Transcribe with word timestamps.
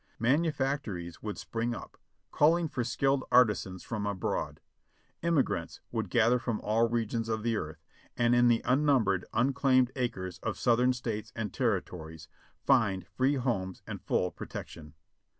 Manu 0.17 0.49
factories 0.51 1.21
would 1.21 1.37
spring 1.37 1.75
up, 1.75 1.95
calling 2.31 2.67
for 2.67 2.83
skilled 2.83 3.23
artisans 3.31 3.83
from 3.83 4.07
abroad. 4.07 4.59
Emigrants 5.21 5.79
would 5.91 6.09
gather 6.09 6.39
from 6.39 6.59
all 6.61 6.89
regions 6.89 7.29
of 7.29 7.43
the 7.43 7.55
earth, 7.55 7.83
and 8.17 8.33
in 8.33 8.47
the 8.47 8.63
unnumbered, 8.65 9.25
unclaimed 9.31 9.91
acres 9.95 10.39
of 10.39 10.57
Southern 10.57 10.93
States 10.93 11.31
and 11.35 11.53
Territories, 11.53 12.27
find 12.65 13.05
free 13.09 13.35
homes 13.35 13.83
and 13.85 14.01
full 14.01 14.31
protection. 14.31 14.95